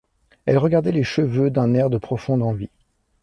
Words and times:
Elle 0.47 0.57
regardait 0.57 0.91
les 0.91 1.03
cheveux 1.03 1.51
d’un 1.51 1.75
air 1.75 1.91
de 1.91 1.99
profonde 1.99 2.41
envie. 2.41 2.71